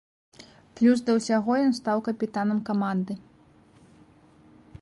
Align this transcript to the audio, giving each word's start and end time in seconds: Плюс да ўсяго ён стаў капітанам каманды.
Плюс 0.77 1.03
да 1.09 1.15
ўсяго 1.17 1.51
ён 1.67 1.73
стаў 1.81 1.97
капітанам 2.09 2.59
каманды. 2.71 3.19